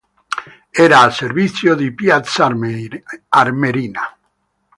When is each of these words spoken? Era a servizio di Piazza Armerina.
Era 0.71 1.01
a 1.03 1.11
servizio 1.11 1.75
di 1.75 1.93
Piazza 1.93 2.45
Armerina. 2.45 4.17